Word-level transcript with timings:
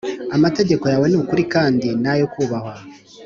Amategeko 0.35 0.83
yawe 0.91 1.05
ni 1.07 1.17
ukuri 1.21 1.43
kandi 1.53 1.87
ni 2.01 2.07
ayo 2.13 2.25
kubahwa. 2.33 2.73